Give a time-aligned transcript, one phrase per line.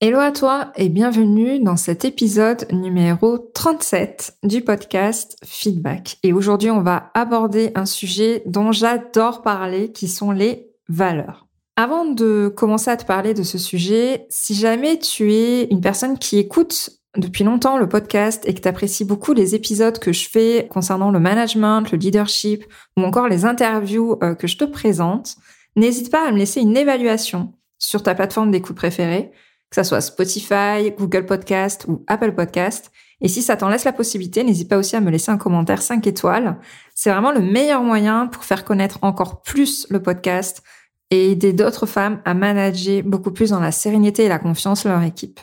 [0.00, 6.18] Hello à toi et bienvenue dans cet épisode numéro 37 du podcast Feedback.
[6.22, 11.48] Et aujourd'hui, on va aborder un sujet dont j'adore parler qui sont les valeurs.
[11.74, 16.16] Avant de commencer à te parler de ce sujet, si jamais tu es une personne
[16.16, 20.28] qui écoute depuis longtemps le podcast et que tu apprécies beaucoup les épisodes que je
[20.28, 22.64] fais concernant le management, le leadership
[22.96, 25.34] ou encore les interviews euh, que je te présente,
[25.74, 29.32] n'hésite pas à me laisser une évaluation sur ta plateforme d'écoute préférée
[29.70, 32.90] que ça soit Spotify, Google Podcast ou Apple Podcast.
[33.20, 35.82] Et si ça t'en laisse la possibilité, n'hésite pas aussi à me laisser un commentaire
[35.82, 36.58] 5 étoiles.
[36.94, 40.62] C'est vraiment le meilleur moyen pour faire connaître encore plus le podcast
[41.10, 45.02] et aider d'autres femmes à manager beaucoup plus dans la sérénité et la confiance leur
[45.02, 45.40] équipe.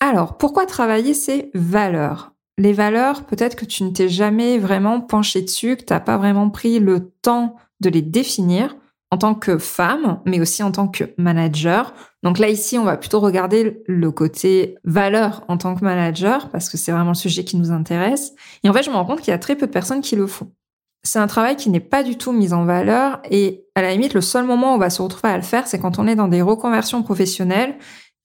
[0.00, 2.32] Alors, pourquoi travailler ces valeurs?
[2.58, 6.18] Les valeurs, peut-être que tu ne t'es jamais vraiment penché dessus, que tu n'as pas
[6.18, 8.76] vraiment pris le temps de les définir
[9.10, 11.94] en tant que femme, mais aussi en tant que manager.
[12.22, 16.68] Donc là, ici, on va plutôt regarder le côté valeur en tant que manager, parce
[16.68, 18.32] que c'est vraiment le sujet qui nous intéresse.
[18.64, 20.16] Et en fait, je me rends compte qu'il y a très peu de personnes qui
[20.16, 20.52] le font.
[21.04, 24.14] C'est un travail qui n'est pas du tout mis en valeur et à la limite,
[24.14, 26.16] le seul moment où on va se retrouver à le faire, c'est quand on est
[26.16, 27.76] dans des reconversions professionnelles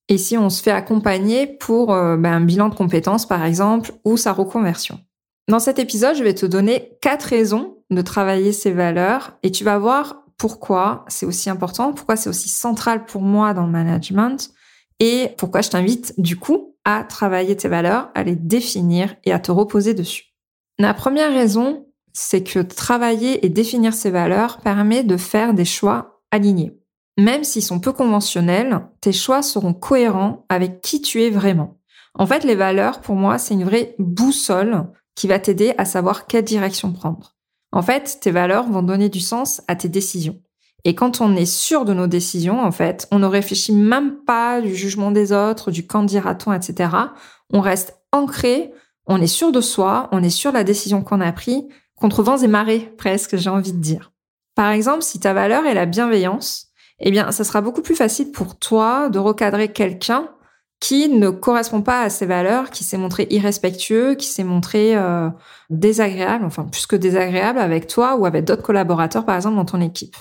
[0.10, 3.94] et si on se fait accompagner pour euh, ben, un bilan de compétences, par exemple,
[4.04, 5.00] ou sa reconversion.
[5.48, 9.64] Dans cet épisode, je vais te donner quatre raisons de travailler ces valeurs et tu
[9.64, 14.52] vas voir pourquoi c'est aussi important, pourquoi c'est aussi central pour moi dans le management
[15.00, 19.40] et pourquoi je t'invite du coup à travailler tes valeurs, à les définir et à
[19.40, 20.34] te reposer dessus.
[20.80, 26.22] La première raison, c'est que travailler et définir ces valeurs permet de faire des choix
[26.32, 26.78] alignés.
[27.18, 31.78] Même s'ils sont peu conventionnels, tes choix seront cohérents avec qui tu es vraiment.
[32.16, 36.28] En fait, les valeurs, pour moi, c'est une vraie boussole qui va t'aider à savoir
[36.28, 37.36] quelle direction prendre.
[37.74, 40.40] En fait, tes valeurs vont donner du sens à tes décisions.
[40.86, 44.62] Et quand on est sûr de nos décisions, en fait, on ne réfléchit même pas
[44.62, 46.92] du jugement des autres, du quand dira-t-on, etc.
[47.52, 48.72] On reste ancré,
[49.08, 51.64] on est sûr de soi, on est sûr de la décision qu'on a prise,
[51.96, 54.12] contre vents et marées, presque, j'ai envie de dire.
[54.54, 56.68] Par exemple, si ta valeur est la bienveillance,
[57.00, 60.30] eh bien, ça sera beaucoup plus facile pour toi de recadrer quelqu'un
[60.84, 65.30] qui ne correspond pas à ses valeurs, qui s'est montré irrespectueux, qui s'est montré euh,
[65.70, 69.80] désagréable, enfin plus que désagréable avec toi ou avec d'autres collaborateurs, par exemple, dans ton
[69.80, 70.18] équipe.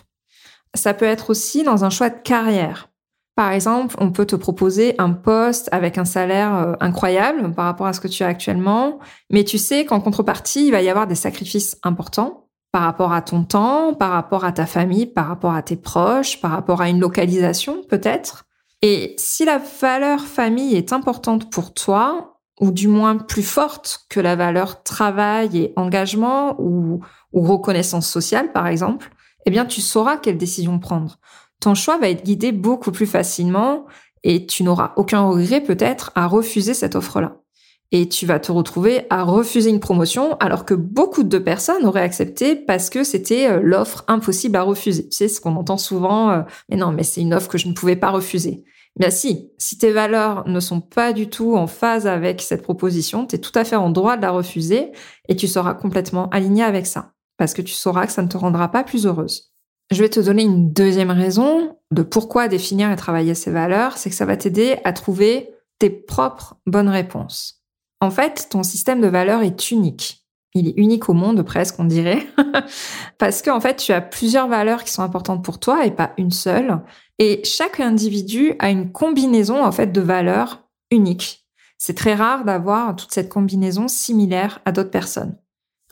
[0.74, 2.90] Ça peut être aussi dans un choix de carrière.
[3.34, 7.88] Par exemple, on peut te proposer un poste avec un salaire euh, incroyable par rapport
[7.88, 11.08] à ce que tu as actuellement, mais tu sais qu'en contrepartie, il va y avoir
[11.08, 15.54] des sacrifices importants par rapport à ton temps, par rapport à ta famille, par rapport
[15.54, 18.44] à tes proches, par rapport à une localisation peut-être.
[18.82, 24.20] Et si la valeur famille est importante pour toi, ou du moins plus forte que
[24.20, 27.00] la valeur travail et engagement ou,
[27.32, 29.10] reconnaissance sociale, par exemple,
[29.46, 31.18] eh bien, tu sauras quelle décision prendre.
[31.60, 33.86] Ton choix va être guidé beaucoup plus facilement
[34.22, 37.36] et tu n'auras aucun regret peut-être à refuser cette offre-là.
[37.90, 42.02] Et tu vas te retrouver à refuser une promotion alors que beaucoup de personnes auraient
[42.02, 45.08] accepté parce que c'était euh, l'offre impossible à refuser.
[45.08, 47.68] Tu sais, ce qu'on entend souvent, euh, mais non, mais c'est une offre que je
[47.68, 48.64] ne pouvais pas refuser.
[48.98, 53.26] Bien si, si tes valeurs ne sont pas du tout en phase avec cette proposition,
[53.26, 54.92] tu es tout à fait en droit de la refuser
[55.28, 58.36] et tu seras complètement aligné avec ça, parce que tu sauras que ça ne te
[58.36, 59.52] rendra pas plus heureuse.
[59.90, 64.10] Je vais te donner une deuxième raison de pourquoi définir et travailler ces valeurs, c'est
[64.10, 67.62] que ça va t'aider à trouver tes propres bonnes réponses.
[68.00, 70.21] En fait, ton système de valeurs est unique
[70.54, 72.26] il est unique au monde presque, on dirait,
[73.18, 76.30] parce qu'en fait, tu as plusieurs valeurs qui sont importantes pour toi et pas une
[76.30, 76.80] seule.
[77.18, 81.46] Et chaque individu a une combinaison en fait de valeurs uniques.
[81.78, 85.36] C'est très rare d'avoir toute cette combinaison similaire à d'autres personnes.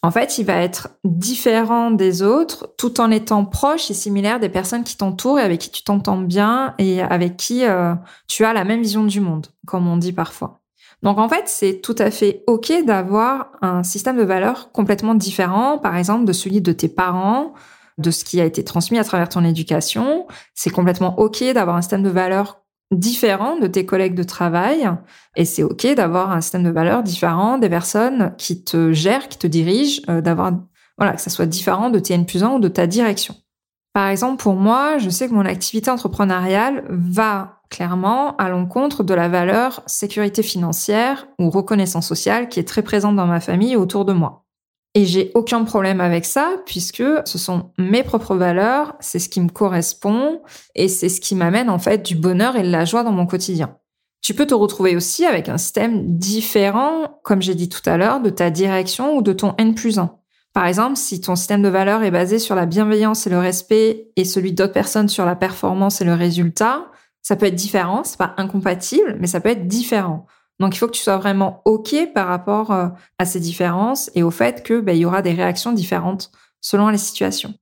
[0.02, 4.48] En fait, il va être différent des autres tout en étant proche et similaire des
[4.48, 7.94] personnes qui t'entourent et avec qui tu t'entends bien et avec qui euh,
[8.26, 10.62] tu as la même vision du monde, comme on dit parfois.
[11.02, 15.78] Donc en fait, c'est tout à fait OK d'avoir un système de valeurs complètement différent,
[15.78, 17.54] par exemple de celui de tes parents,
[17.98, 20.26] de ce qui a été transmis à travers ton éducation.
[20.54, 22.60] C'est complètement OK d'avoir un système de valeurs
[22.90, 24.90] différent de tes collègues de travail
[25.36, 29.38] et c'est OK d'avoir un système de valeurs différent des personnes qui te gèrent, qui
[29.38, 30.52] te dirigent, euh, d'avoir
[30.98, 33.34] voilà, que ça soit différent de tes N plus 1 ou de ta direction.
[33.92, 39.14] Par exemple, pour moi, je sais que mon activité entrepreneuriale va clairement à l'encontre de
[39.14, 43.76] la valeur sécurité financière ou reconnaissance sociale qui est très présente dans ma famille et
[43.76, 44.44] autour de moi.
[44.94, 49.40] Et j'ai aucun problème avec ça puisque ce sont mes propres valeurs, c'est ce qui
[49.40, 50.42] me correspond
[50.74, 53.26] et c'est ce qui m'amène en fait du bonheur et de la joie dans mon
[53.26, 53.76] quotidien.
[54.20, 58.20] Tu peux te retrouver aussi avec un système différent, comme j'ai dit tout à l'heure,
[58.20, 60.14] de ta direction ou de ton N plus 1.
[60.52, 64.08] Par exemple, si ton système de valeurs est basé sur la bienveillance et le respect
[64.16, 66.89] et celui d'autres personnes sur la performance et le résultat,
[67.22, 70.26] ça peut être différent, c'est pas incompatible, mais ça peut être différent.
[70.58, 72.88] Donc il faut que tu sois vraiment OK par rapport euh,
[73.18, 76.30] à ces différences et au fait que ben, il y aura des réactions différentes
[76.60, 77.54] selon les situations.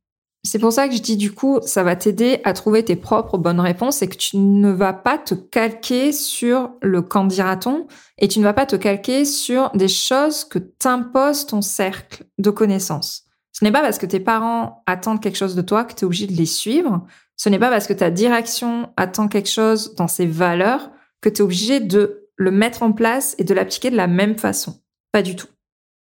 [0.45, 3.39] C'est pour ça que je dis du coup, ça va t'aider à trouver tes propres
[3.39, 7.87] bonnes réponses et que tu ne vas pas te calquer sur le candidaton
[8.19, 12.51] et tu ne vas pas te calquer sur des choses que t'impose ton cercle de
[12.51, 13.25] connaissances.
[13.53, 16.05] Ce n'est pas parce que tes parents attendent quelque chose de toi que tu es
[16.05, 17.05] obligé de les suivre.
[17.39, 20.91] Ce n'est pas parce que ta direction attend quelque chose dans ses valeurs
[21.23, 24.37] que tu es obligé de le mettre en place et de l'appliquer de la même
[24.37, 24.81] façon.
[25.13, 25.47] Pas du tout.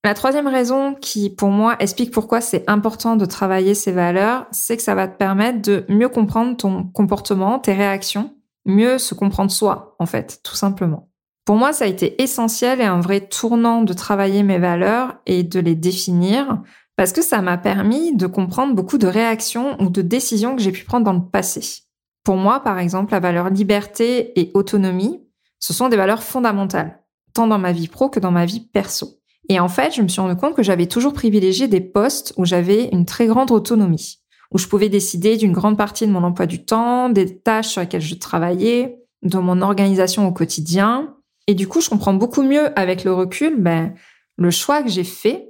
[0.03, 4.77] La troisième raison qui, pour moi, explique pourquoi c'est important de travailler ces valeurs, c'est
[4.77, 8.35] que ça va te permettre de mieux comprendre ton comportement, tes réactions,
[8.65, 11.09] mieux se comprendre soi, en fait, tout simplement.
[11.43, 15.41] Pour moi, ça a été essentiel et un vrai tournant de travailler mes valeurs et
[15.41, 16.61] de les définir
[16.95, 20.71] parce que ça m'a permis de comprendre beaucoup de réactions ou de décisions que j'ai
[20.71, 21.83] pu prendre dans le passé.
[22.23, 25.21] Pour moi, par exemple, la valeur liberté et autonomie,
[25.59, 27.03] ce sont des valeurs fondamentales,
[27.33, 29.19] tant dans ma vie pro que dans ma vie perso.
[29.49, 32.45] Et en fait, je me suis rendu compte que j'avais toujours privilégié des postes où
[32.45, 34.19] j'avais une très grande autonomie,
[34.51, 37.81] où je pouvais décider d'une grande partie de mon emploi du temps, des tâches sur
[37.81, 41.15] lesquelles je travaillais, de mon organisation au quotidien.
[41.47, 43.93] Et du coup, je comprends beaucoup mieux avec le recul ben,
[44.37, 45.44] le choix que j'ai fait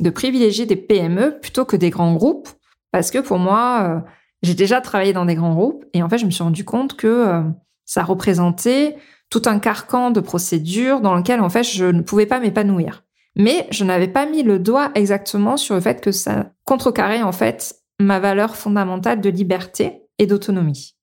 [0.00, 2.48] de privilégier des PME plutôt que des grands groupes,
[2.90, 4.10] parce que pour moi, euh,
[4.42, 6.96] j'ai déjà travaillé dans des grands groupes, et en fait, je me suis rendu compte
[6.96, 7.42] que euh,
[7.84, 8.96] ça représentait
[9.28, 13.04] tout un carcan de procédures dans lequel, en fait, je ne pouvais pas m'épanouir.
[13.36, 17.32] Mais je n'avais pas mis le doigt exactement sur le fait que ça contrecarrait, en
[17.32, 20.96] fait, ma valeur fondamentale de liberté et d'autonomie.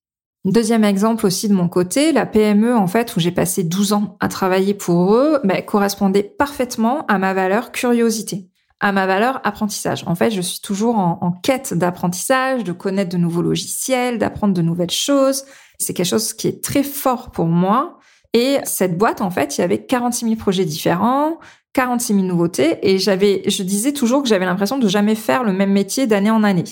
[0.43, 4.17] Deuxième exemple aussi de mon côté, la PME, en fait, où j'ai passé 12 ans
[4.19, 10.03] à travailler pour eux, bah, correspondait parfaitement à ma valeur curiosité à ma valeur apprentissage.
[10.05, 14.61] En fait, je suis toujours en, quête d'apprentissage, de connaître de nouveaux logiciels, d'apprendre de
[14.61, 15.45] nouvelles choses.
[15.79, 17.97] C'est quelque chose qui est très fort pour moi.
[18.33, 21.39] Et cette boîte, en fait, il y avait 46 000 projets différents,
[21.73, 25.53] 46 000 nouveautés, et j'avais, je disais toujours que j'avais l'impression de jamais faire le
[25.53, 26.65] même métier d'année en année.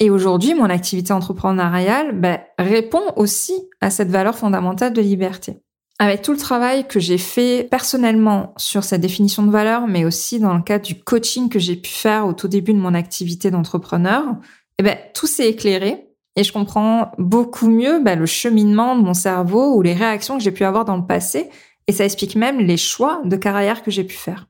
[0.00, 5.58] Et aujourd'hui, mon activité entrepreneuriale ben, répond aussi à cette valeur fondamentale de liberté.
[6.00, 10.38] Avec tout le travail que j'ai fait personnellement sur cette définition de valeur, mais aussi
[10.38, 13.50] dans le cadre du coaching que j'ai pu faire au tout début de mon activité
[13.50, 14.24] d'entrepreneur,
[14.78, 19.14] eh ben, tout s'est éclairé et je comprends beaucoup mieux bah, le cheminement de mon
[19.14, 21.50] cerveau ou les réactions que j'ai pu avoir dans le passé.
[21.88, 24.46] Et ça explique même les choix de carrière que j'ai pu faire.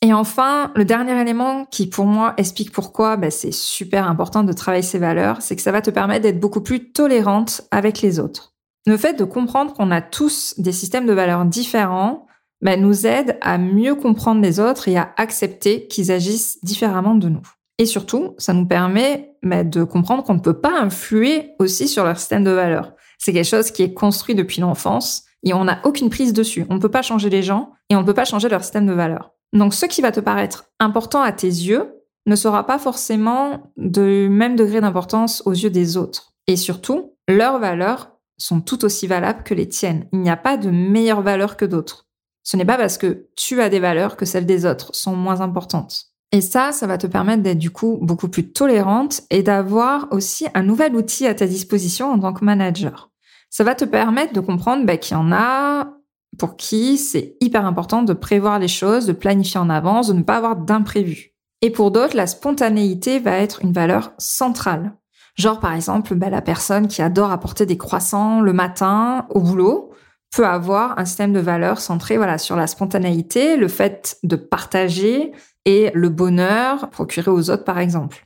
[0.00, 4.52] Et enfin, le dernier élément qui pour moi explique pourquoi bah, c'est super important de
[4.54, 8.18] travailler ces valeurs, c'est que ça va te permettre d'être beaucoup plus tolérante avec les
[8.18, 8.51] autres.
[8.86, 12.26] Le fait de comprendre qu'on a tous des systèmes de valeurs différents
[12.60, 17.28] bah, nous aide à mieux comprendre les autres et à accepter qu'ils agissent différemment de
[17.28, 17.42] nous.
[17.78, 22.04] Et surtout, ça nous permet bah, de comprendre qu'on ne peut pas influer aussi sur
[22.04, 22.92] leur système de valeurs.
[23.18, 26.66] C'est quelque chose qui est construit depuis l'enfance et on n'a aucune prise dessus.
[26.70, 28.86] On ne peut pas changer les gens et on ne peut pas changer leur système
[28.86, 29.32] de valeurs.
[29.52, 31.92] Donc ce qui va te paraître important à tes yeux
[32.26, 36.34] ne sera pas forcément du même degré d'importance aux yeux des autres.
[36.46, 40.08] Et surtout, leurs valeurs sont tout aussi valables que les tiennes.
[40.12, 42.08] Il n'y a pas de meilleures valeurs que d'autres.
[42.42, 45.40] Ce n'est pas parce que tu as des valeurs que celles des autres sont moins
[45.40, 46.12] importantes.
[46.32, 50.46] Et ça, ça va te permettre d'être du coup beaucoup plus tolérante et d'avoir aussi
[50.54, 53.10] un nouvel outil à ta disposition en tant que manager.
[53.50, 55.98] Ça va te permettre de comprendre bah, qu'il y en a
[56.38, 60.22] pour qui c'est hyper important de prévoir les choses, de planifier en avance, de ne
[60.22, 61.34] pas avoir d'imprévus.
[61.60, 64.96] Et pour d'autres, la spontanéité va être une valeur centrale.
[65.34, 69.90] Genre par exemple, bah, la personne qui adore apporter des croissants le matin au boulot
[70.34, 75.32] peut avoir un système de valeurs centré voilà sur la spontanéité, le fait de partager,
[75.64, 78.24] et le bonheur procuré aux autres, par exemple.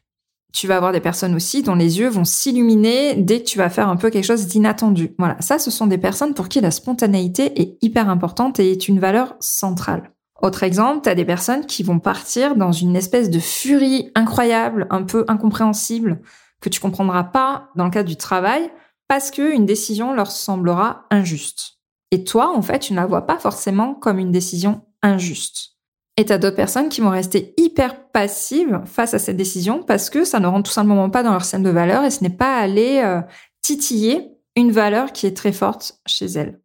[0.52, 3.68] Tu vas avoir des personnes aussi dont les yeux vont s'illuminer dès que tu vas
[3.68, 5.14] faire un peu quelque chose d'inattendu.
[5.18, 8.88] Voilà, ça, ce sont des personnes pour qui la spontanéité est hyper importante et est
[8.88, 10.12] une valeur centrale.
[10.40, 14.86] Autre exemple, tu as des personnes qui vont partir dans une espèce de furie incroyable,
[14.90, 16.20] un peu incompréhensible,
[16.66, 18.73] que tu comprendras pas dans le cadre du travail,
[19.06, 21.78] parce qu'une décision leur semblera injuste.
[22.11, 25.76] Et toi, en fait, tu ne la vois pas forcément comme une décision injuste.
[26.16, 30.25] Et t'as d'autres personnes qui vont rester hyper passives face à cette décision parce que
[30.25, 32.56] ça ne rentre tout simplement pas dans leur scène de valeur et ce n'est pas
[32.56, 33.20] aller euh,
[33.62, 36.61] titiller une valeur qui est très forte chez elle.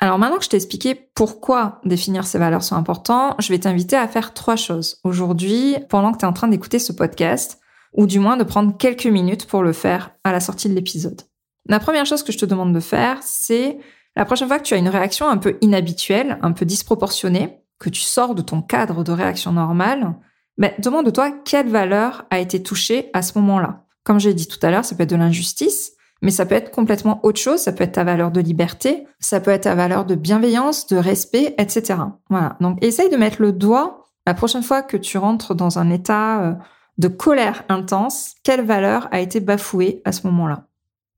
[0.00, 3.94] Alors maintenant que je t'ai expliqué pourquoi définir ces valeurs sont importantes, je vais t'inviter
[3.94, 7.60] à faire trois choses aujourd'hui pendant que tu es en train d'écouter ce podcast,
[7.94, 11.22] ou du moins de prendre quelques minutes pour le faire à la sortie de l'épisode.
[11.66, 13.78] La première chose que je te demande de faire, c'est
[14.16, 17.88] la prochaine fois que tu as une réaction un peu inhabituelle, un peu disproportionnée, que
[17.88, 20.14] tu sors de ton cadre de réaction normale,
[20.58, 23.84] ben, demande-toi quelle valeur a été touchée à ce moment-là.
[24.04, 26.70] Comme j'ai dit tout à l'heure, ça peut être de l'injustice, mais ça peut être
[26.70, 27.60] complètement autre chose.
[27.60, 30.96] Ça peut être ta valeur de liberté, ça peut être ta valeur de bienveillance, de
[30.96, 31.96] respect, etc.
[32.30, 32.56] Voilà.
[32.60, 36.42] Donc, essaye de mettre le doigt la prochaine fois que tu rentres dans un état
[36.42, 36.54] euh,
[36.98, 40.66] de colère intense, quelle valeur a été bafouée à ce moment-là?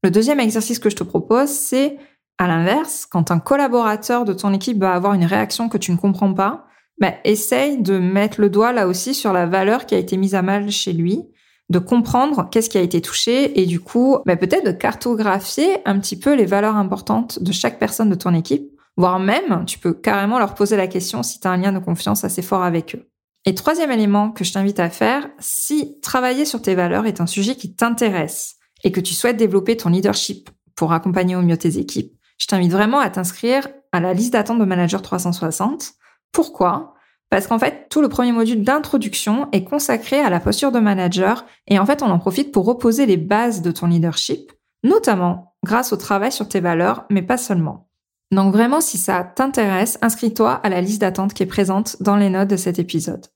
[0.03, 1.99] Le deuxième exercice que je te propose, c'est
[2.39, 5.97] à l'inverse, quand un collaborateur de ton équipe va avoir une réaction que tu ne
[5.97, 6.67] comprends pas,
[7.01, 10.35] bah, essaye de mettre le doigt là aussi sur la valeur qui a été mise
[10.35, 11.23] à mal chez lui,
[11.69, 15.99] de comprendre qu'est-ce qui a été touché et du coup, bah, peut-être de cartographier un
[15.99, 19.93] petit peu les valeurs importantes de chaque personne de ton équipe, voire même, tu peux
[19.93, 22.95] carrément leur poser la question si tu as un lien de confiance assez fort avec
[22.95, 23.09] eux.
[23.49, 27.27] Et troisième élément que je t'invite à faire, si travailler sur tes valeurs est un
[27.27, 31.79] sujet qui t'intéresse et que tu souhaites développer ton leadership pour accompagner au mieux tes
[31.79, 35.93] équipes, je t'invite vraiment à t'inscrire à la liste d'attente de Manager 360.
[36.33, 36.95] Pourquoi?
[37.31, 41.47] Parce qu'en fait, tout le premier module d'introduction est consacré à la posture de manager
[41.69, 45.93] et en fait, on en profite pour reposer les bases de ton leadership, notamment grâce
[45.93, 47.89] au travail sur tes valeurs, mais pas seulement.
[48.33, 52.29] Donc vraiment, si ça t'intéresse, inscris-toi à la liste d'attente qui est présente dans les
[52.29, 53.27] notes de cet épisode.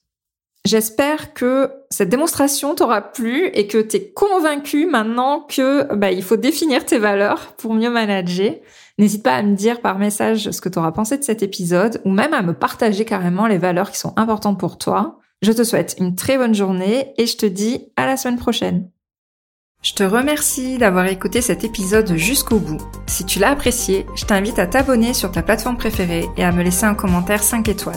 [0.67, 6.37] J'espère que cette démonstration t'aura plu et que t'es convaincu maintenant que bah, il faut
[6.37, 8.57] définir tes valeurs pour mieux manager.
[8.99, 12.02] N'hésite pas à me dire par message ce que tu auras pensé de cet épisode
[12.05, 15.19] ou même à me partager carrément les valeurs qui sont importantes pour toi.
[15.40, 18.90] Je te souhaite une très bonne journée et je te dis à la semaine prochaine.
[19.83, 22.83] Je te remercie d'avoir écouté cet épisode jusqu'au bout.
[23.07, 26.62] Si tu l'as apprécié, je t'invite à t'abonner sur ta plateforme préférée et à me
[26.62, 27.97] laisser un commentaire 5 étoiles.